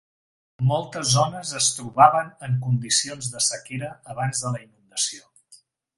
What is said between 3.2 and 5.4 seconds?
de sequera abans de la inundació.